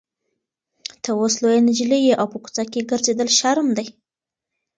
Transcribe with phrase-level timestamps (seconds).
[1.03, 3.87] ته اوس لویه نجلۍ یې او په کوڅه کې ګرځېدل شرم دی.